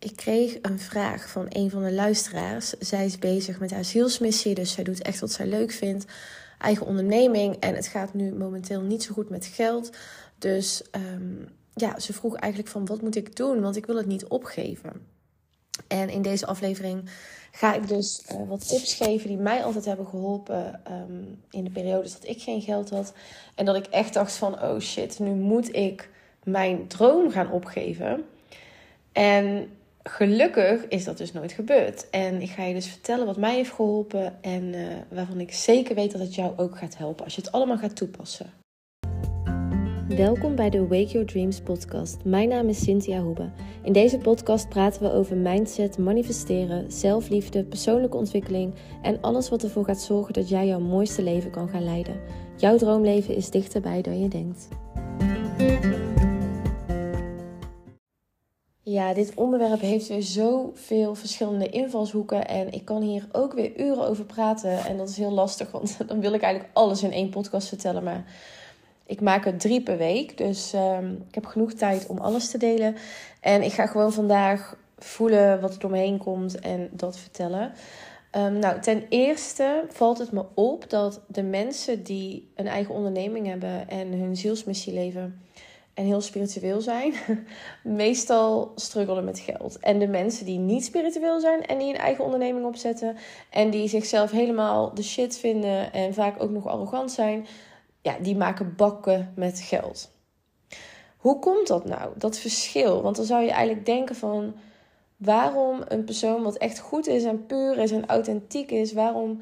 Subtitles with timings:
[0.00, 2.68] ik kreeg een vraag van een van de luisteraars.
[2.68, 6.04] Zij is bezig met haar zielsmissie, dus zij doet echt wat zij leuk vindt.
[6.58, 9.90] Eigen onderneming en het gaat nu momenteel niet zo goed met geld.
[10.38, 11.34] Dus ehm,
[11.74, 15.06] ja, ze vroeg eigenlijk van wat moet ik doen, want ik wil het niet opgeven.
[15.86, 17.10] En in deze aflevering
[17.52, 21.70] ga ik dus uh, wat tips geven die mij altijd hebben geholpen ehm, in de
[21.70, 23.12] periodes dat ik geen geld had.
[23.54, 26.08] En dat ik echt dacht van, oh shit, nu moet ik
[26.44, 28.24] mijn droom gaan opgeven.
[29.12, 29.68] En
[30.10, 32.10] gelukkig is dat dus nooit gebeurd.
[32.10, 35.94] En ik ga je dus vertellen wat mij heeft geholpen en uh, waarvan ik zeker
[35.94, 38.52] weet dat het jou ook gaat helpen als je het allemaal gaat toepassen.
[40.08, 42.24] Welkom bij de Wake Your Dreams podcast.
[42.24, 43.50] Mijn naam is Cynthia Hoebe.
[43.82, 49.84] In deze podcast praten we over mindset, manifesteren, zelfliefde, persoonlijke ontwikkeling en alles wat ervoor
[49.84, 52.20] gaat zorgen dat jij jouw mooiste leven kan gaan leiden.
[52.56, 54.68] Jouw droomleven is dichterbij dan je denkt.
[58.90, 62.48] Ja, dit onderwerp heeft weer zoveel verschillende invalshoeken.
[62.48, 64.78] En ik kan hier ook weer uren over praten.
[64.78, 68.02] En dat is heel lastig, want dan wil ik eigenlijk alles in één podcast vertellen.
[68.02, 68.24] Maar
[69.06, 70.36] ik maak er drie per week.
[70.38, 72.96] Dus um, ik heb genoeg tijd om alles te delen.
[73.40, 77.72] En ik ga gewoon vandaag voelen wat er door me heen komt en dat vertellen.
[78.36, 83.46] Um, nou, ten eerste valt het me op dat de mensen die een eigen onderneming
[83.46, 85.40] hebben en hun zielsmissie leven
[86.00, 87.14] en heel spiritueel zijn,
[88.04, 89.78] meestal struggelen met geld.
[89.78, 93.16] En de mensen die niet spiritueel zijn en die een eigen onderneming opzetten
[93.50, 97.46] en die zichzelf helemaal de shit vinden en vaak ook nog arrogant zijn,
[98.02, 100.10] ja, die maken bakken met geld.
[101.16, 102.12] Hoe komt dat nou?
[102.16, 103.02] Dat verschil.
[103.02, 104.54] Want dan zou je eigenlijk denken van
[105.16, 109.40] waarom een persoon wat echt goed is en puur is en authentiek is, waarom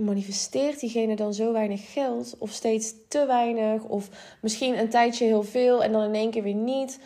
[0.00, 4.08] manifesteert diegene dan zo weinig geld of steeds te weinig of
[4.40, 7.00] misschien een tijdje heel veel en dan in één keer weer niet?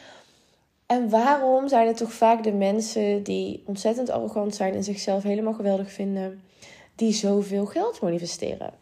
[0.86, 5.52] En waarom zijn het toch vaak de mensen die ontzettend arrogant zijn en zichzelf helemaal
[5.52, 6.42] geweldig vinden,
[6.94, 8.72] die zoveel geld manifesteren?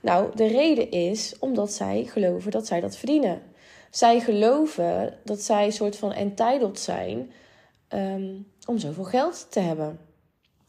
[0.00, 3.42] Nou, de reden is omdat zij geloven dat zij dat verdienen.
[3.90, 7.32] Zij geloven dat zij een soort van entitled zijn
[7.88, 9.98] um, om zoveel geld te hebben.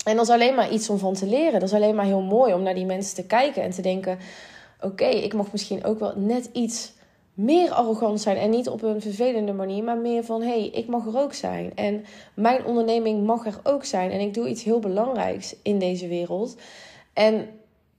[0.04, 1.60] En dat is alleen maar iets om van te leren.
[1.60, 4.18] Dat is alleen maar heel mooi om naar die mensen te kijken en te denken:
[4.82, 6.94] oké, ik mag misschien ook wel net iets
[7.34, 8.38] meer arrogant zijn.
[8.38, 11.34] En niet op een vervelende manier, maar meer van: hé, hey, ik mag er ook
[11.34, 11.72] zijn.
[11.76, 14.12] En mijn onderneming mag er ook zijn.
[14.12, 16.56] En ik doe iets heel belangrijks in deze wereld.
[17.14, 17.48] En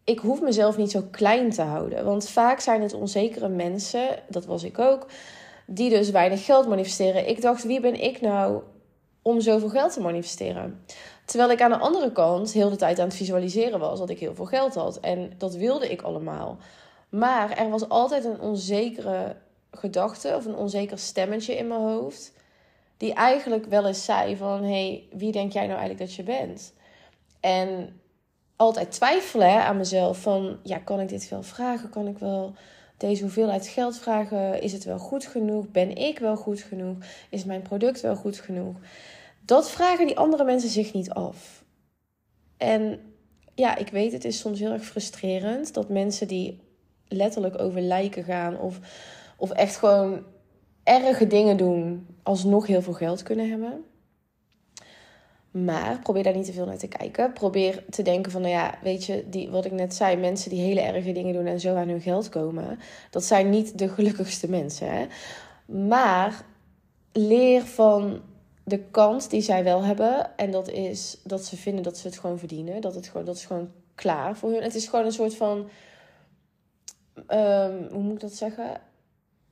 [0.04, 2.04] ik hoef mezelf niet zo klein te houden.
[2.04, 5.06] Want vaak zijn het onzekere mensen, dat was ik ook,
[5.66, 7.28] die dus weinig geld manifesteren.
[7.28, 8.62] Ik dacht, wie ben ik nou
[9.22, 10.84] om zoveel geld te manifesteren?
[11.24, 14.18] Terwijl ik aan de andere kant heel de tijd aan het visualiseren was dat ik
[14.18, 15.00] heel veel geld had.
[15.00, 16.56] En dat wilde ik allemaal.
[17.08, 19.36] Maar er was altijd een onzekere
[19.70, 22.32] gedachte of een onzeker stemmetje in mijn hoofd.
[22.96, 26.22] Die eigenlijk wel eens zei van, hé, hey, wie denk jij nou eigenlijk dat je
[26.22, 26.72] bent?
[27.40, 28.00] En
[28.56, 31.90] altijd twijfelen aan mezelf van, ja, kan ik dit wel vragen?
[31.90, 32.54] Kan ik wel
[32.96, 34.62] deze hoeveelheid geld vragen?
[34.62, 35.70] Is het wel goed genoeg?
[35.70, 36.96] Ben ik wel goed genoeg?
[37.30, 38.76] Is mijn product wel goed genoeg?
[39.44, 41.64] Dat vragen die andere mensen zich niet af.
[42.56, 43.00] En
[43.54, 46.60] ja, ik weet, het is soms heel erg frustrerend dat mensen die
[47.08, 48.78] letterlijk over lijken gaan of,
[49.36, 50.22] of echt gewoon
[50.82, 53.84] erge dingen doen, alsnog heel veel geld kunnen hebben.
[55.50, 57.32] Maar probeer daar niet te veel naar te kijken.
[57.32, 60.60] Probeer te denken van, nou ja, weet je, die, wat ik net zei, mensen die
[60.60, 62.78] hele erge dingen doen en zo aan hun geld komen,
[63.10, 64.88] dat zijn niet de gelukkigste mensen.
[64.90, 65.06] Hè?
[65.88, 66.44] Maar
[67.12, 68.20] leer van
[68.64, 70.36] de kans die zij wel hebben.
[70.36, 72.80] En dat is dat ze vinden dat ze het gewoon verdienen.
[72.80, 74.62] Dat, het gewoon, dat is gewoon klaar voor hun.
[74.62, 75.68] Het is gewoon een soort van.
[77.28, 78.80] Um, hoe moet ik dat zeggen?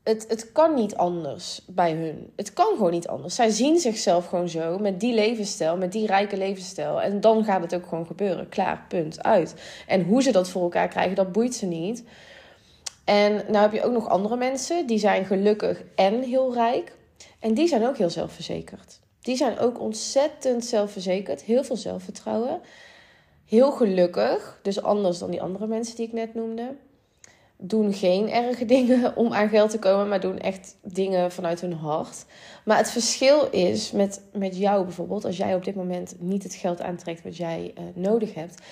[0.02, 2.32] het, het kan niet anders bij hun.
[2.36, 3.34] Het kan gewoon niet anders.
[3.34, 7.02] Zij zien zichzelf gewoon zo, met die levensstijl, met die rijke levensstijl.
[7.02, 8.48] En dan gaat het ook gewoon gebeuren.
[8.48, 9.54] Klaar, punt, uit.
[9.86, 12.04] En hoe ze dat voor elkaar krijgen, dat boeit ze niet.
[13.04, 16.96] En nou heb je ook nog andere mensen, die zijn gelukkig en heel rijk.
[17.42, 19.00] En die zijn ook heel zelfverzekerd.
[19.20, 22.60] Die zijn ook ontzettend zelfverzekerd, heel veel zelfvertrouwen.
[23.44, 26.74] Heel gelukkig, dus anders dan die andere mensen die ik net noemde
[27.62, 31.72] doen geen erge dingen om aan geld te komen, maar doen echt dingen vanuit hun
[31.72, 32.24] hart.
[32.64, 36.54] Maar het verschil is met, met jou bijvoorbeeld, als jij op dit moment niet het
[36.54, 38.62] geld aantrekt wat jij uh, nodig hebt,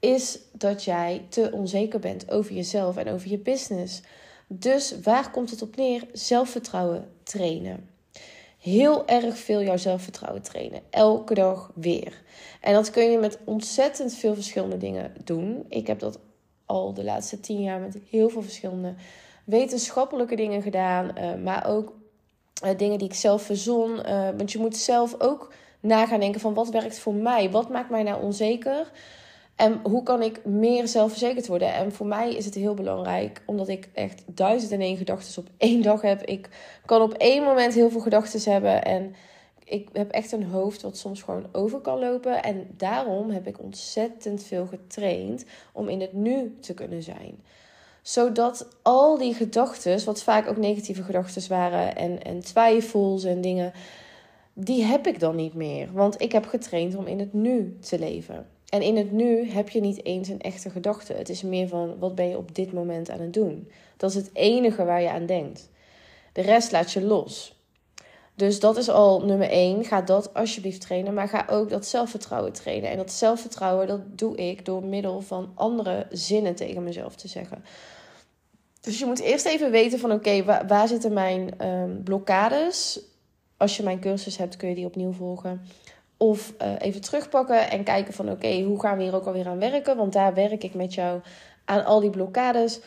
[0.00, 4.02] is dat jij te onzeker bent over jezelf en over je business.
[4.46, 6.06] Dus waar komt het op neer?
[6.12, 7.88] Zelfvertrouwen trainen.
[8.58, 10.80] Heel erg veel jouw zelfvertrouwen trainen.
[10.90, 12.22] Elke dag weer.
[12.60, 15.64] En dat kun je met ontzettend veel verschillende dingen doen.
[15.68, 16.18] Ik heb dat
[16.66, 18.94] al de laatste tien jaar met heel veel verschillende
[19.44, 21.10] wetenschappelijke dingen gedaan.
[21.18, 21.92] Uh, maar ook
[22.64, 23.90] uh, dingen die ik zelf verzon.
[23.90, 27.50] Uh, want je moet zelf ook na gaan denken van wat werkt voor mij?
[27.50, 28.90] Wat maakt mij nou onzeker?
[29.58, 31.74] En hoe kan ik meer zelfverzekerd worden?
[31.74, 35.48] En voor mij is het heel belangrijk, omdat ik echt duizend en één gedachten op
[35.56, 36.22] één dag heb.
[36.22, 36.48] Ik
[36.86, 38.84] kan op één moment heel veel gedachten hebben.
[38.84, 39.14] En
[39.64, 42.42] ik heb echt een hoofd wat soms gewoon over kan lopen.
[42.42, 47.42] En daarom heb ik ontzettend veel getraind om in het nu te kunnen zijn.
[48.02, 53.72] Zodat al die gedachten, wat vaak ook negatieve gedachten waren en, en twijfels en dingen,
[54.52, 55.92] die heb ik dan niet meer.
[55.92, 58.46] Want ik heb getraind om in het nu te leven.
[58.68, 61.12] En in het nu heb je niet eens een echte gedachte.
[61.12, 63.70] Het is meer van wat ben je op dit moment aan het doen.
[63.96, 65.68] Dat is het enige waar je aan denkt.
[66.32, 67.56] De rest laat je los.
[68.34, 69.84] Dus dat is al nummer één.
[69.84, 71.14] Ga dat alsjeblieft trainen.
[71.14, 72.90] Maar ga ook dat zelfvertrouwen trainen.
[72.90, 77.64] En dat zelfvertrouwen, dat doe ik door middel van andere zinnen tegen mezelf te zeggen.
[78.80, 83.00] Dus je moet eerst even weten van oké, waar, zitten mijn um, blokkades?
[83.56, 85.60] Als je mijn cursus hebt, kun je die opnieuw volgen.
[86.18, 89.58] Of uh, even terugpakken en kijken van oké, hoe gaan we hier ook alweer aan
[89.58, 89.96] werken?
[89.96, 91.20] Want daar werk ik met jou
[91.64, 92.80] aan al die blokkades.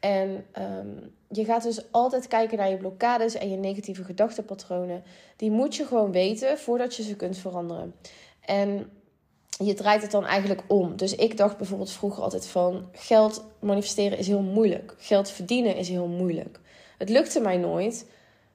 [0.00, 5.02] En um, je gaat dus altijd kijken naar je blokkades en je negatieve gedachtenpatronen.
[5.36, 7.94] Die moet je gewoon weten voordat je ze kunt veranderen.
[8.40, 8.90] En
[9.48, 10.96] je draait het dan eigenlijk om.
[10.96, 14.94] Dus ik dacht bijvoorbeeld vroeger altijd van geld manifesteren is heel moeilijk.
[14.98, 16.60] Geld verdienen is heel moeilijk.
[16.98, 18.06] Het lukte mij nooit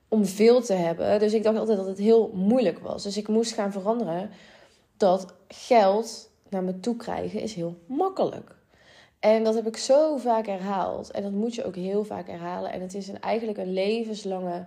[0.07, 1.19] om veel te hebben.
[1.19, 3.04] Dus ik dacht altijd dat het heel moeilijk was.
[3.04, 4.30] Dus ik moest gaan veranderen
[4.98, 8.56] dat geld naar me toe krijgen is heel makkelijk.
[9.19, 11.12] En dat heb ik zo vaak herhaald.
[11.12, 12.71] En dat moet je ook heel vaak herhalen.
[12.71, 14.65] En het is eigenlijk een levenslange.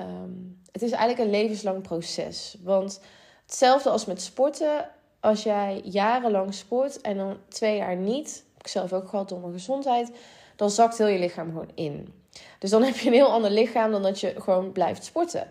[0.00, 2.56] Um, het is eigenlijk een levenslang proces.
[2.62, 3.00] Want
[3.46, 4.88] hetzelfde als met sporten.
[5.20, 8.44] Als jij jarenlang sport en dan twee jaar niet.
[8.52, 10.12] Heb ik zelf ook gehad door mijn gezondheid.
[10.56, 12.21] Dan zakt heel je lichaam gewoon in.
[12.58, 15.50] Dus dan heb je een heel ander lichaam dan dat je gewoon blijft sporten.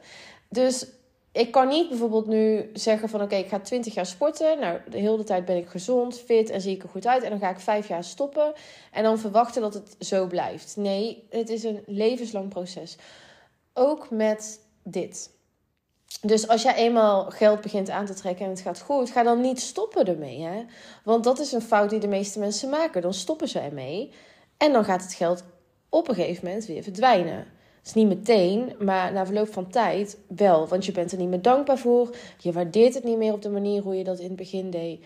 [0.50, 0.86] Dus
[1.31, 4.60] ik kan niet bijvoorbeeld nu zeggen van oké, ik ga 20 jaar sporten.
[4.60, 7.24] Nou, de hele tijd ben ik gezond, fit en zie ik er goed uit.
[7.24, 8.54] En dan ga ik vijf jaar stoppen
[8.92, 10.75] en dan verwachten dat het zo blijft.
[10.75, 12.98] Nee, het is een levenslang proces.
[13.74, 15.30] Ook met dit.
[16.22, 19.42] Dus als jij eenmaal geld begint aan te trekken en het gaat goed, ga dan
[19.42, 20.42] niet stoppen ermee.
[20.42, 20.66] Hè?
[21.04, 23.01] Want dat is een fout die de meeste mensen maken.
[23.01, 24.13] Dan stoppen ze ermee
[24.57, 25.44] en dan gaat het geld
[25.91, 27.38] op een gegeven moment weer verdwijnen.
[27.77, 30.67] Het is niet meteen, maar na verloop van tijd wel.
[30.67, 32.15] Want je bent er niet meer dankbaar voor.
[32.38, 35.05] Je waardeert het niet meer op de manier hoe je dat in het begin deed.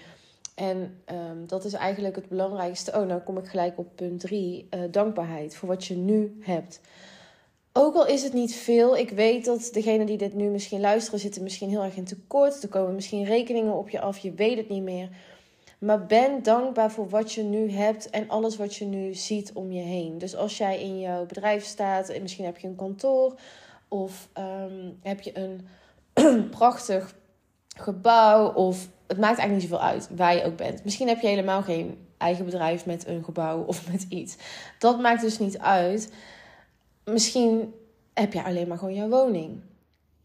[0.55, 2.91] En um, dat is eigenlijk het belangrijkste.
[2.91, 4.67] Oh, nou kom ik gelijk op punt 3.
[4.69, 6.79] Uh, eh, dankbaarheid voor wat je nu hebt.
[7.73, 11.19] Ook al is het niet veel, ik weet dat degenen die dit nu misschien luisteren
[11.19, 12.63] zitten misschien heel erg in tekort.
[12.63, 15.09] Er komen misschien rekeningen op je af, je weet het niet meer.
[15.85, 19.71] Maar ben dankbaar voor wat je nu hebt en alles wat je nu ziet om
[19.71, 20.17] je heen.
[20.17, 23.39] Dus als jij in jouw bedrijf staat, en misschien heb je een kantoor
[23.87, 25.67] of um, heb je een
[26.57, 27.15] prachtig
[27.77, 30.83] gebouw of het maakt eigenlijk niet zoveel uit waar je ook bent.
[30.83, 34.37] Misschien heb je helemaal geen eigen bedrijf met een gebouw of met iets.
[34.79, 36.13] Dat maakt dus niet uit.
[37.03, 37.73] Misschien
[38.13, 39.61] heb je alleen maar gewoon jouw woning.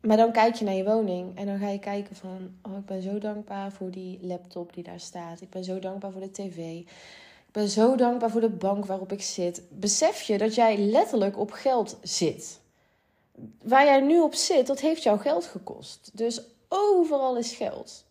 [0.01, 2.55] Maar dan kijk je naar je woning en dan ga je kijken van...
[2.63, 5.41] Oh, ik ben zo dankbaar voor die laptop die daar staat.
[5.41, 6.57] Ik ben zo dankbaar voor de tv.
[7.47, 9.63] Ik ben zo dankbaar voor de bank waarop ik zit.
[9.69, 12.61] Besef je dat jij letterlijk op geld zit.
[13.63, 16.11] Waar jij nu op zit, dat heeft jou geld gekost.
[16.13, 18.05] Dus overal is geld.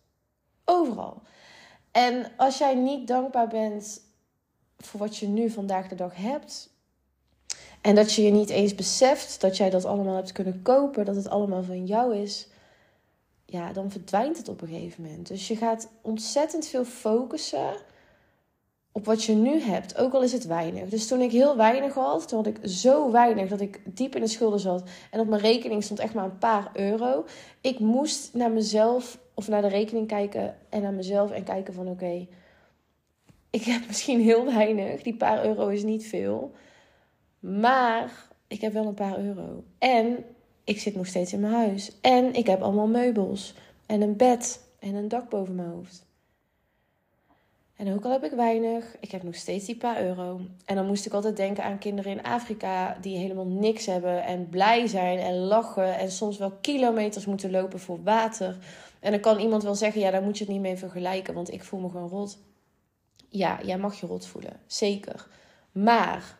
[0.64, 1.22] Overal.
[1.90, 4.00] En als jij niet dankbaar bent
[4.78, 6.69] voor wat je nu vandaag de dag hebt,
[7.80, 11.16] en dat je je niet eens beseft dat jij dat allemaal hebt kunnen kopen, dat
[11.16, 12.48] het allemaal van jou is.
[13.44, 15.28] Ja, dan verdwijnt het op een gegeven moment.
[15.28, 17.74] Dus je gaat ontzettend veel focussen
[18.92, 20.88] op wat je nu hebt, ook al is het weinig.
[20.88, 24.20] Dus toen ik heel weinig had, toen had ik zo weinig dat ik diep in
[24.20, 27.24] de schulden zat en op mijn rekening stond echt maar een paar euro.
[27.60, 31.88] Ik moest naar mezelf of naar de rekening kijken en naar mezelf en kijken van
[31.88, 32.26] oké,
[33.50, 36.52] ik heb misschien heel weinig, die paar euro is niet veel.
[37.40, 39.64] Maar ik heb wel een paar euro.
[39.78, 40.24] En
[40.64, 42.00] ik zit nog steeds in mijn huis.
[42.00, 43.54] En ik heb allemaal meubels.
[43.86, 44.68] En een bed.
[44.78, 46.08] En een dak boven mijn hoofd.
[47.80, 50.40] En ook al heb ik weinig, ik heb nog steeds die paar euro.
[50.64, 54.48] En dan moest ik altijd denken aan kinderen in Afrika die helemaal niks hebben en
[54.48, 58.56] blij zijn en lachen en soms wel kilometers moeten lopen voor water.
[59.00, 61.52] En dan kan iemand wel zeggen, ja, daar moet je het niet mee vergelijken, want
[61.52, 62.38] ik voel me gewoon rot.
[63.28, 65.28] Ja, jij mag je rot voelen, zeker.
[65.72, 66.38] Maar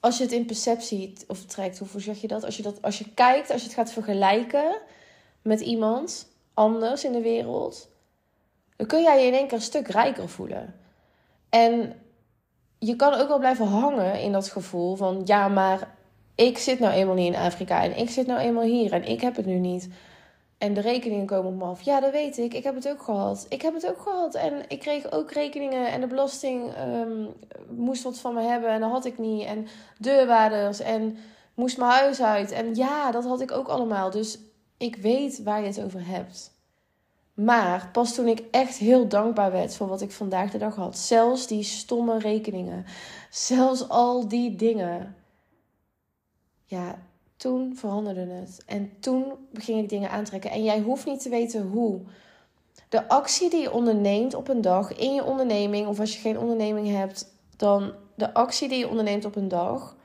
[0.00, 2.44] als je het in perceptie of trekt, hoe zeg je dat?
[2.44, 2.82] Als je, dat?
[2.82, 4.78] als je kijkt, als je het gaat vergelijken
[5.42, 7.88] met iemand anders in de wereld,
[8.76, 10.74] dan kun jij je in één keer een stuk rijker voelen.
[11.48, 11.94] En
[12.78, 15.94] je kan ook wel blijven hangen in dat gevoel van ja, maar
[16.34, 19.20] ik zit nou eenmaal niet in Afrika en ik zit nou eenmaal hier en ik
[19.20, 19.88] heb het nu niet.
[20.58, 21.82] En de rekeningen komen op me af.
[21.82, 22.54] Ja, dat weet ik.
[22.54, 23.46] Ik heb het ook gehad.
[23.48, 24.34] Ik heb het ook gehad.
[24.34, 25.90] En ik kreeg ook rekeningen.
[25.90, 27.26] En de belasting ehm,
[27.70, 28.70] moest wat van me hebben.
[28.70, 29.44] En dat had ik niet.
[29.44, 29.66] En
[29.98, 30.80] deurwaarders.
[30.80, 31.16] En
[31.54, 32.50] moest mijn huis uit.
[32.50, 34.10] En ja, dat had ik ook allemaal.
[34.10, 34.38] Dus
[34.76, 36.56] ik weet waar je het over hebt.
[37.34, 40.98] Maar pas toen ik echt heel dankbaar werd voor wat ik vandaag de dag had.
[40.98, 42.84] Zelfs die stomme rekeningen.
[43.30, 45.16] Zelfs al die dingen.
[46.64, 46.98] Ja,
[47.38, 48.62] toen veranderde het.
[48.66, 50.50] En toen ging ik dingen aantrekken.
[50.50, 52.00] En jij hoeft niet te weten hoe.
[52.88, 56.38] De actie die je onderneemt op een dag in je onderneming, of als je geen
[56.38, 59.96] onderneming hebt, dan de actie die je onderneemt op een dag,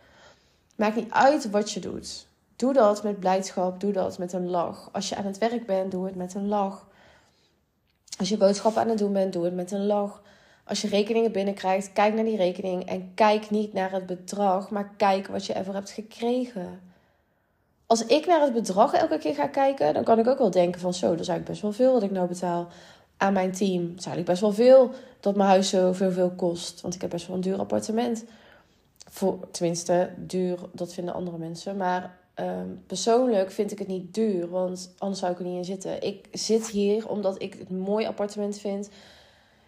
[0.76, 2.28] maakt niet uit wat je doet.
[2.56, 4.90] Doe dat met blijdschap, doe dat met een lach.
[4.92, 6.88] Als je aan het werk bent, doe het met een lach.
[8.18, 10.22] Als je boodschappen aan het doen bent, doe het met een lach.
[10.64, 14.94] Als je rekeningen binnenkrijgt, kijk naar die rekening en kijk niet naar het bedrag, maar
[14.98, 16.93] kijk wat je ervoor hebt gekregen.
[17.94, 20.82] Als ik naar het bedrag elke keer ga kijken, dan kan ik ook wel denken
[20.82, 22.68] van zo, dat is eigenlijk best wel veel wat ik nou betaal
[23.18, 23.84] aan mijn team.
[23.84, 27.28] Is eigenlijk best wel veel dat mijn huis zoveel veel kost, want ik heb best
[27.28, 28.24] wel een duur appartement.
[29.10, 31.78] Voor, tenminste, duur, dat vinden andere mensen.
[31.78, 35.66] Maar Ehm, persoonlijk vind ik het niet duur, want anders zou ik er niet in
[35.66, 36.02] zitten.
[36.02, 38.90] Ik zit hier omdat ik het mooi appartement vind.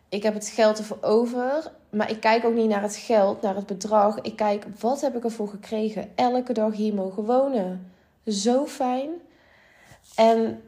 [0.10, 3.56] Ik heb het geld ervoor over, maar ik kijk ook niet naar het geld, naar
[3.56, 4.22] het bedrag.
[4.22, 6.12] Ik kijk, wat heb ik ervoor gekregen?
[6.16, 7.92] Elke dag hier mogen wonen.
[8.26, 9.10] Zo fijn.
[10.16, 10.62] En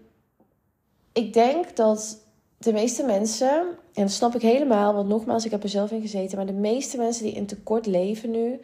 [1.13, 2.17] ik denk dat
[2.57, 3.59] de meeste mensen,
[3.93, 6.53] en dat snap ik helemaal, want nogmaals, ik heb er zelf in gezeten, maar de
[6.53, 8.59] meeste mensen die in tekort leven nu,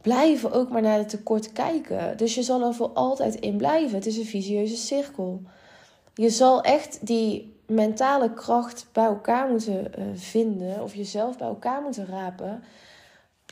[0.00, 2.16] blijven ook maar naar het tekort kijken.
[2.16, 3.96] Dus je zal er voor altijd in blijven.
[3.96, 5.42] Het is een visieuze cirkel.
[6.14, 11.82] Je zal echt die mentale kracht bij elkaar moeten eh, vinden, of jezelf bij elkaar
[11.82, 12.62] moeten rapen,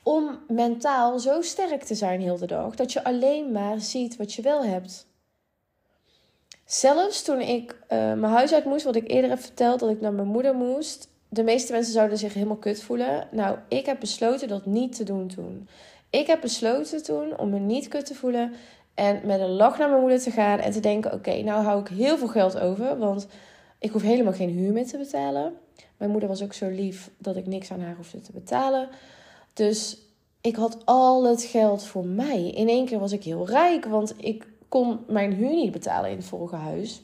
[0.04, 4.32] om mentaal zo sterk te zijn heel de dag dat je alleen maar ziet wat
[4.32, 5.06] je wel hebt.
[6.64, 10.00] Zelfs toen ik uh, mijn huis uit moest, wat ik eerder heb verteld, dat ik
[10.00, 11.08] naar mijn moeder moest.
[11.28, 13.28] De meeste mensen zouden zich helemaal kut voelen.
[13.30, 15.68] Nou, ik heb besloten dat niet te doen toen.
[16.10, 18.52] Ik heb besloten toen om me niet kut te voelen
[18.94, 21.80] en met een lach naar mijn moeder te gaan en te denken: oké, nou hou
[21.80, 23.26] ik heel veel geld over, want
[23.78, 25.54] ik hoef helemaal geen huur meer te betalen.
[25.96, 28.88] Mijn moeder was ook zo lief dat ik niks aan haar hoefde te betalen.
[29.54, 29.98] Dus
[30.40, 32.50] ik had al het geld voor mij.
[32.50, 36.16] In één keer was ik heel rijk, want ik kon mijn huur niet betalen in
[36.16, 37.02] het vorige huis.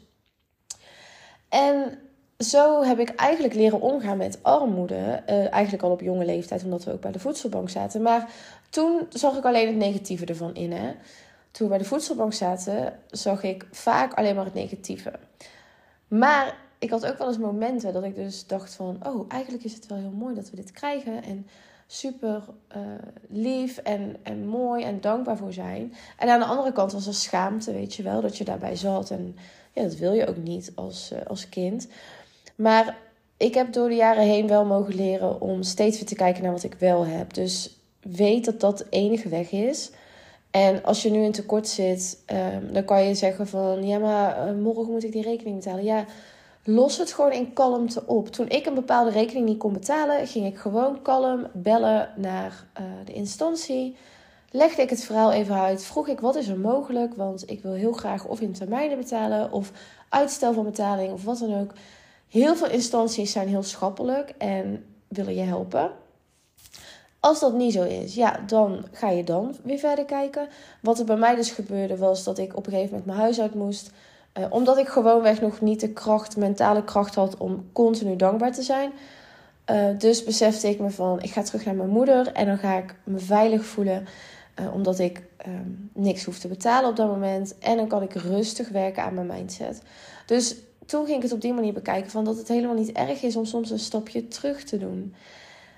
[1.48, 1.98] En
[2.38, 5.22] zo heb ik eigenlijk leren omgaan met armoede.
[5.28, 8.02] Uh, eigenlijk al op jonge leeftijd, omdat we ook bij de voedselbank zaten.
[8.02, 8.32] Maar
[8.70, 10.72] toen zag ik alleen het negatieve ervan in.
[10.72, 10.92] Hè?
[11.50, 15.12] Toen we bij de voedselbank zaten, zag ik vaak alleen maar het negatieve.
[16.08, 18.98] Maar ik had ook wel eens momenten dat ik dus dacht van...
[19.06, 21.22] oh, eigenlijk is het wel heel mooi dat we dit krijgen.
[21.22, 21.46] En
[21.92, 22.42] super
[22.76, 22.82] uh,
[23.28, 25.94] lief en, en mooi en dankbaar voor zijn.
[26.18, 29.10] En aan de andere kant was er schaamte, weet je wel, dat je daarbij zat.
[29.10, 29.36] En
[29.72, 31.88] ja, dat wil je ook niet als, uh, als kind.
[32.54, 32.96] Maar
[33.36, 36.52] ik heb door de jaren heen wel mogen leren om steeds weer te kijken naar
[36.52, 37.34] wat ik wel heb.
[37.34, 39.90] Dus weet dat dat de enige weg is.
[40.50, 44.48] En als je nu in tekort zit, um, dan kan je zeggen van ja, maar
[44.48, 45.84] uh, morgen moet ik die rekening betalen.
[45.84, 46.04] Ja,
[46.64, 48.28] los het gewoon in kalmte op.
[48.28, 52.84] Toen ik een bepaalde rekening niet kon betalen, ging ik gewoon kalm bellen naar uh,
[53.04, 53.96] de instantie.
[54.50, 55.84] Legde ik het verhaal even uit.
[55.84, 59.52] Vroeg ik wat is er mogelijk, want ik wil heel graag of in termijnen betalen
[59.52, 59.72] of
[60.08, 61.72] uitstel van betaling of wat dan ook.
[62.28, 65.90] Heel veel instanties zijn heel schappelijk en willen je helpen.
[67.20, 70.48] Als dat niet zo is, ja, dan ga je dan weer verder kijken.
[70.82, 73.40] Wat er bij mij dus gebeurde was dat ik op een gegeven moment mijn huis
[73.40, 73.90] uit moest.
[74.38, 78.62] Uh, omdat ik gewoonweg nog niet de kracht, mentale kracht had om continu dankbaar te
[78.62, 78.92] zijn.
[79.70, 82.76] Uh, dus besefte ik me van, ik ga terug naar mijn moeder en dan ga
[82.76, 84.06] ik me veilig voelen.
[84.60, 87.58] Uh, omdat ik um, niks hoef te betalen op dat moment.
[87.58, 89.82] En dan kan ik rustig werken aan mijn mindset.
[90.26, 90.56] Dus
[90.86, 93.36] toen ging ik het op die manier bekijken van dat het helemaal niet erg is
[93.36, 95.14] om soms een stapje terug te doen.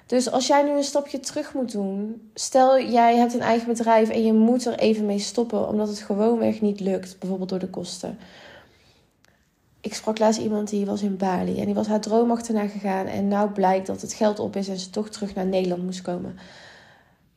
[0.06, 4.08] Dus als jij nu een stapje terug moet doen, stel jij hebt een eigen bedrijf
[4.08, 7.70] en je moet er even mee stoppen omdat het gewoonweg niet lukt, bijvoorbeeld door de
[7.70, 8.18] kosten.
[9.80, 13.06] Ik sprak laatst iemand die was in Bali en die was haar droom achterna gegaan
[13.06, 16.02] en nou blijkt dat het geld op is en ze toch terug naar Nederland moest
[16.02, 16.36] komen.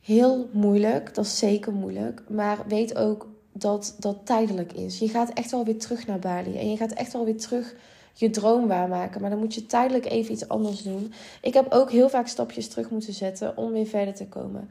[0.00, 4.98] Heel moeilijk, dat is zeker moeilijk, maar weet ook dat dat tijdelijk is.
[4.98, 7.74] Je gaat echt wel weer terug naar Bali en je gaat echt wel weer terug
[8.18, 9.20] je droom waarmaken.
[9.20, 11.12] Maar dan moet je tijdelijk even iets anders doen.
[11.40, 14.70] Ik heb ook heel vaak stapjes terug moeten zetten om weer verder te komen.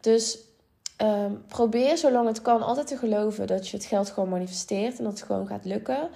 [0.00, 0.38] Dus
[1.02, 5.04] um, probeer zolang het kan altijd te geloven dat je het geld gewoon manifesteert en
[5.04, 6.08] dat het gewoon gaat lukken.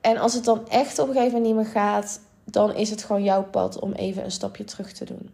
[0.00, 3.02] En als het dan echt op een gegeven moment niet meer gaat, dan is het
[3.02, 5.30] gewoon jouw pad om even een stapje terug te doen.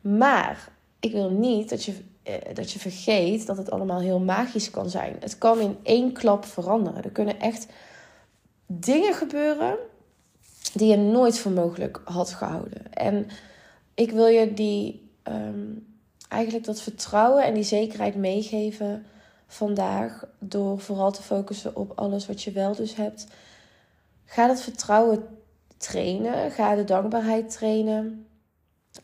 [0.00, 0.68] Maar
[1.00, 4.90] ik wil niet dat je, eh, dat je vergeet dat het allemaal heel magisch kan
[4.90, 5.16] zijn.
[5.20, 7.04] Het kan in één klap veranderen.
[7.04, 7.66] Er kunnen echt
[8.66, 9.76] dingen gebeuren
[10.72, 12.92] die je nooit voor mogelijk had gehouden.
[12.92, 13.26] En
[13.94, 15.70] ik wil je die ehm,
[16.28, 19.06] eigenlijk dat vertrouwen en die zekerheid meegeven
[19.46, 23.26] vandaag door vooral te focussen op alles wat je wel dus hebt.
[24.24, 25.26] Ga dat vertrouwen
[25.76, 28.26] trainen, ga de dankbaarheid trainen.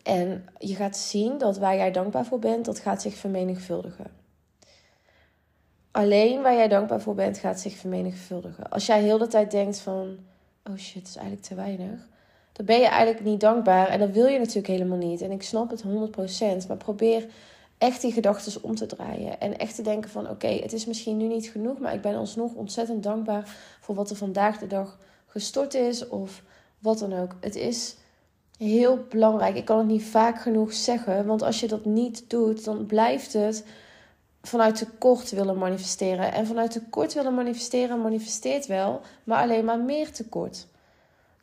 [0.02, 4.06] En je gaat zien dat waar jij dankbaar voor bent, dat gaat zich vermenigvuldigen.
[5.90, 8.70] Alleen waar jij dankbaar voor bent, gaat zich vermenigvuldigen.
[8.70, 10.18] Als jij heel de tijd denkt van,
[10.68, 12.08] oh shit, dat is eigenlijk te weinig.
[12.52, 15.20] Dan ben je eigenlijk niet dankbaar en dat wil je natuurlijk helemaal niet.
[15.20, 15.82] En ik snap het
[16.64, 17.26] 100%, maar probeer
[17.78, 19.40] echt die gedachten om te draaien.
[19.40, 22.14] En echt te denken van, oké, het is misschien nu niet genoeg, maar ik ben
[22.14, 26.42] alsnog ontzettend dankbaar voor wat er vandaag de dag gestort is of
[26.78, 27.36] wat dan ook.
[27.40, 27.96] Het is
[28.58, 29.56] heel belangrijk.
[29.56, 33.32] Ik kan het niet vaak genoeg zeggen, want als je dat niet doet, dan blijft
[33.32, 33.64] het
[34.42, 36.32] vanuit tekort willen manifesteren.
[36.32, 40.66] En vanuit tekort willen manifesteren manifesteert wel, maar alleen maar meer tekort.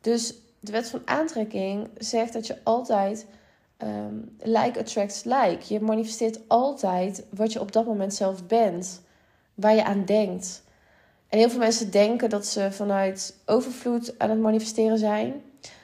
[0.00, 3.26] Dus de wet van aantrekking zegt dat je altijd
[3.82, 5.58] um, like attracts like.
[5.68, 9.02] Je manifesteert altijd wat je op dat moment zelf bent,
[9.54, 10.62] waar je aan denkt.
[11.28, 15.42] En heel veel mensen denken dat ze vanuit overvloed aan het manifesteren zijn.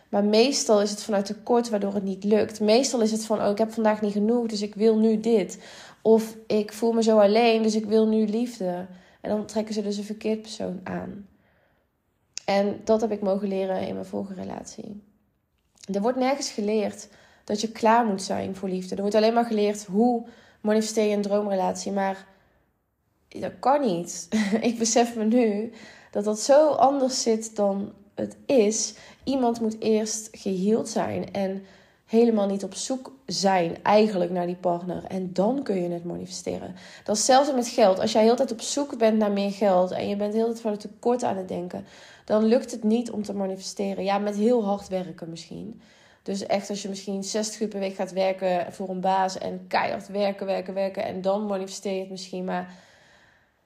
[0.09, 2.61] Maar meestal is het vanuit tekort waardoor het niet lukt.
[2.61, 5.59] Meestal is het van, oh, ik heb vandaag niet genoeg, dus ik wil nu dit.
[6.02, 8.87] Of ik voel me zo alleen, dus ik wil nu liefde.
[9.21, 11.28] En dan trekken ze dus een verkeerd persoon aan.
[12.44, 15.02] En dat heb ik mogen leren in mijn vorige relatie.
[15.92, 17.09] Er wordt nergens geleerd
[17.44, 18.94] dat je klaar moet zijn voor liefde.
[18.94, 20.26] Er wordt alleen maar geleerd hoe
[20.61, 21.92] manifesteer je een droomrelatie.
[21.92, 22.26] Maar
[23.28, 24.28] dat kan niet.
[24.61, 25.73] ik besef me nu
[26.11, 28.94] dat dat zo anders zit dan het is.
[29.25, 31.64] Iemand moet eerst geheeld zijn en
[32.06, 35.05] helemaal niet op zoek zijn eigenlijk naar die partner.
[35.05, 36.75] En dan kun je het manifesteren.
[37.05, 37.99] Dat is met geld.
[37.99, 40.61] Als jij heel tijd op zoek bent naar meer geld en je bent heel tijd
[40.61, 41.85] van het tekort aan het denken,
[42.25, 44.05] dan lukt het niet om te manifesteren.
[44.05, 45.81] Ja, met heel hard werken misschien.
[46.23, 49.64] Dus echt als je misschien 60 uur per week gaat werken voor een baas en
[49.68, 52.44] keihard werken, werken, werken en dan manifesteer je het misschien.
[52.44, 52.75] Maar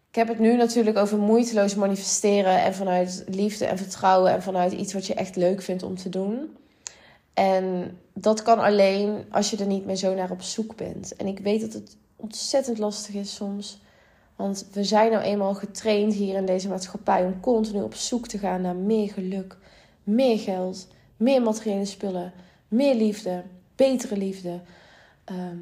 [0.09, 4.73] ik heb het nu natuurlijk over moeiteloos manifesteren en vanuit liefde en vertrouwen en vanuit
[4.73, 6.57] iets wat je echt leuk vindt om te doen.
[7.37, 11.17] En dat kan alleen als je er niet meer zo naar op zoek bent.
[11.17, 13.81] En ik weet dat het ontzettend lastig is soms.
[14.37, 18.39] Want we zijn nou eenmaal getraind hier in deze maatschappij om continu op zoek te
[18.39, 19.57] gaan naar meer geluk,
[20.03, 22.33] meer geld, meer materiële spullen,
[22.69, 23.43] meer liefde,
[23.75, 24.61] betere liefde.
[25.25, 25.59] Ehm,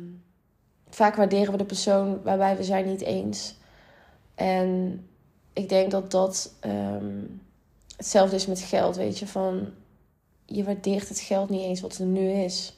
[0.89, 3.55] vaak waarderen we de persoon waarbij we zijn niet eens.
[4.35, 5.01] En
[5.53, 7.23] ik denk dat dat ehm,
[7.97, 9.27] hetzelfde is met geld, weet je.
[9.27, 9.73] Van,
[10.46, 12.74] je waardeert het geld niet eens wat er nu is.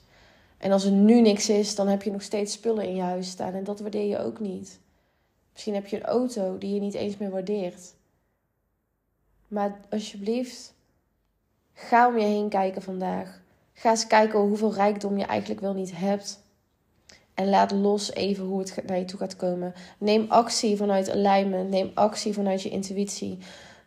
[0.58, 3.30] En als er nu niks is, dan heb je nog steeds spullen in je huis
[3.30, 3.54] staan.
[3.54, 4.80] En dat waardeer je ook niet.
[5.52, 7.94] Misschien heb je een auto die je niet eens meer waardeert.
[9.48, 10.74] Maar alsjeblieft,
[11.72, 13.40] ga om je heen kijken vandaag.
[13.72, 16.44] Ga eens kijken hoeveel rijkdom je eigenlijk wel niet hebt.
[17.34, 19.74] En laat los even hoe het naar je toe gaat komen.
[19.98, 21.70] Neem actie vanuit alignment.
[21.70, 23.38] Neem actie vanuit je intuïtie.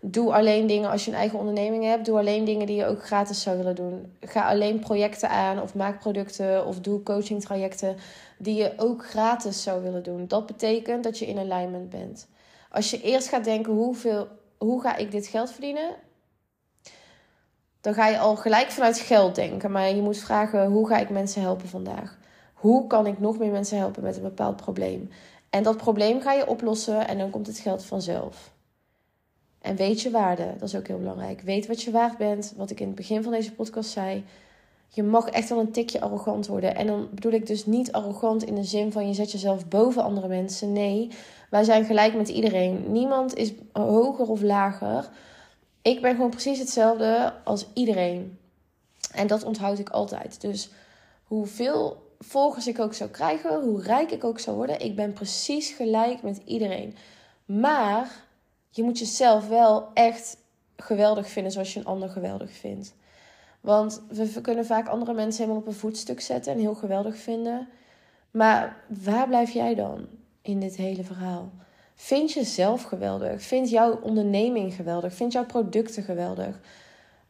[0.01, 2.05] Doe alleen dingen als je een eigen onderneming hebt.
[2.05, 4.13] Doe alleen dingen die je ook gratis zou willen doen.
[4.21, 7.95] Ga alleen projecten aan of maak producten of doe coaching trajecten
[8.37, 10.27] die je ook gratis zou willen doen.
[10.27, 12.27] Dat betekent dat je in alignment bent.
[12.71, 15.95] Als je eerst gaat denken hoeveel, hoe ga ik dit geld verdienen?
[17.81, 19.71] Dan ga je al gelijk vanuit geld denken.
[19.71, 22.17] Maar je moet vragen hoe ga ik mensen helpen vandaag?
[22.53, 25.09] Hoe kan ik nog meer mensen helpen met een bepaald probleem?
[25.49, 28.51] En dat probleem ga je oplossen en dan komt het geld vanzelf.
[29.61, 31.41] En weet je waarde, dat is ook heel belangrijk.
[31.41, 34.23] Weet wat je waard bent, wat ik in het begin van deze podcast zei.
[34.87, 36.75] Je mag echt wel een tikje arrogant worden.
[36.75, 40.03] En dan bedoel ik dus niet arrogant in de zin van je zet jezelf boven
[40.03, 40.73] andere mensen.
[40.73, 41.11] Nee,
[41.49, 42.91] wij zijn gelijk met iedereen.
[42.91, 45.09] Niemand is hoger of lager.
[45.81, 48.37] Ik ben gewoon precies hetzelfde als iedereen.
[49.13, 50.41] En dat onthoud ik altijd.
[50.41, 50.69] Dus
[51.23, 55.71] hoeveel volgers ik ook zou krijgen, hoe rijk ik ook zou worden, ik ben precies
[55.71, 56.95] gelijk met iedereen.
[57.45, 58.27] Maar
[58.69, 60.37] je moet jezelf wel echt
[60.77, 62.93] geweldig vinden zoals je een ander geweldig vindt.
[63.61, 67.67] Want we kunnen vaak andere mensen helemaal op een voetstuk zetten en heel geweldig vinden.
[68.31, 70.07] Maar waar blijf jij dan
[70.41, 71.51] in dit hele verhaal?
[71.95, 73.41] Vind jezelf geweldig?
[73.41, 75.13] Vind jouw onderneming geweldig?
[75.13, 76.59] Vind jouw producten geweldig?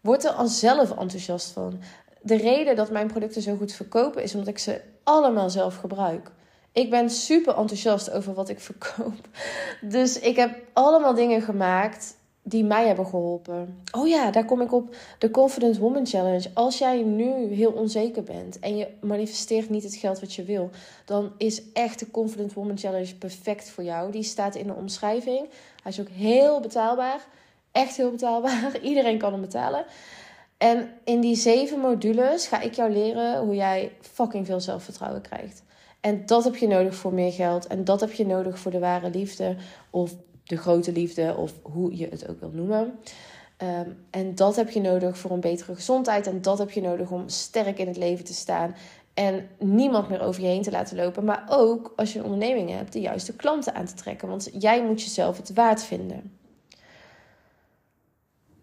[0.01, 1.79] Word er al zelf enthousiast van.
[2.21, 6.31] De reden dat mijn producten zo goed verkopen is omdat ik ze allemaal zelf gebruik.
[6.71, 9.27] Ik ben super enthousiast over wat ik verkoop.
[9.81, 12.17] Dus ik heb allemaal dingen gemaakt
[12.49, 13.81] die mij hebben geholpen.
[13.91, 14.95] Oh ja, daar kom ik op.
[15.17, 16.49] De Confident Woman Challenge.
[16.53, 20.69] Als jij nu heel onzeker bent en je manifesteert niet het geld wat je wil,
[21.05, 24.11] dan is echt de Confident Woman Challenge perfect voor jou.
[24.11, 25.49] Die staat in de omschrijving.
[25.83, 27.25] Hij is ook heel betaalbaar.
[27.71, 28.79] Echt heel betaalbaar.
[28.81, 29.85] Iedereen kan hem betalen.
[30.59, 35.63] En in die zeven modules ga ik jou leren hoe jij fucking veel zelfvertrouwen krijgt.
[35.99, 37.67] En dat heb je nodig voor meer geld.
[37.67, 39.55] En dat heb je nodig voor de ware liefde.
[39.89, 42.99] Of de grote liefde, of hoe je het ook wil noemen.
[43.57, 46.27] Ehm, en dat heb je nodig voor een betere gezondheid.
[46.27, 48.75] En dat heb je nodig om sterk in het leven te staan.
[49.13, 51.23] En niemand meer over je heen te laten lopen.
[51.23, 54.27] Maar ook als je een onderneming hebt, de juiste klanten aan te trekken.
[54.27, 56.38] Want jij moet jezelf het waard vinden.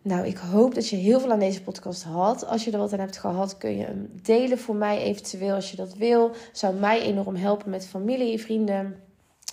[0.06, 2.46] Nou, ik hoop dat je heel veel aan deze podcast had.
[2.46, 5.70] Als je er wat aan hebt gehad, kun je hem delen voor mij eventueel als
[5.70, 6.30] je dat wil.
[6.52, 9.02] Zou mij enorm helpen met familie, vrienden.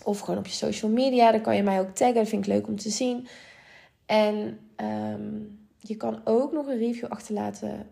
[0.03, 1.31] Of gewoon op je social media.
[1.31, 2.15] Dan kan je mij ook taggen.
[2.15, 3.27] Dat vind ik leuk om te zien.
[4.05, 5.31] En ehm,
[5.77, 7.87] je kan ook nog een review achterlaten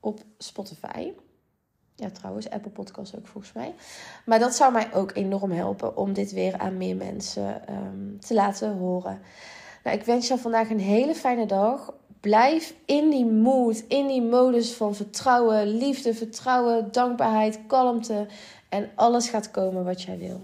[0.00, 1.12] op Spotify.
[1.94, 3.74] Ja, trouwens, Apple Podcast ook volgens mij.
[4.24, 8.34] Maar dat zou mij ook enorm helpen om dit weer aan meer mensen ehm, te
[8.34, 9.20] laten horen.
[9.84, 11.94] Nou, ik wens je vandaag een hele fijne dag.
[12.20, 18.26] Blijf in die mood, in die modus van vertrouwen, liefde, vertrouwen, dankbaarheid, kalmte.
[18.68, 20.40] En alles gaat komen wat jij wil.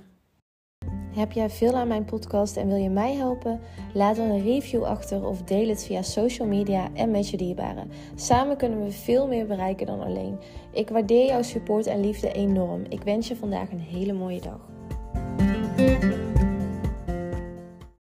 [1.17, 3.61] Heb jij veel aan mijn podcast en wil je mij helpen?
[3.95, 7.91] Laat dan een review achter of deel het via social media en met je dierbaren.
[8.15, 10.39] Samen kunnen we veel meer bereiken dan alleen.
[10.73, 12.85] Ik waardeer jouw support en liefde enorm.
[12.89, 14.69] Ik wens je vandaag een hele mooie dag.